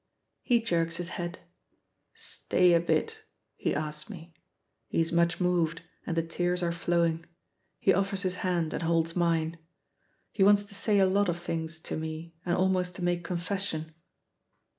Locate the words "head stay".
1.09-2.73